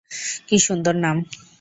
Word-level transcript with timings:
কি 0.47 0.57
সুন্দর 0.59 0.95
নাম। 1.03 1.17